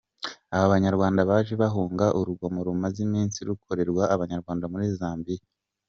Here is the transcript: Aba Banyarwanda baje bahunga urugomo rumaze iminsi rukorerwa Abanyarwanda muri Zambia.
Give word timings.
Aba 0.55 0.71
Banyarwanda 0.73 1.21
baje 1.29 1.53
bahunga 1.61 2.05
urugomo 2.19 2.59
rumaze 2.67 2.99
iminsi 3.07 3.37
rukorerwa 3.49 4.03
Abanyarwanda 4.15 4.65
muri 4.71 4.85
Zambia. 4.97 5.43